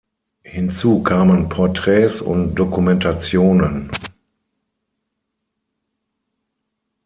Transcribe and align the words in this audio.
Hinzu 0.41 1.03
kamen 1.03 1.47
Porträts 1.47 2.21
und 2.21 2.55
Dokumentationen. 2.55 3.91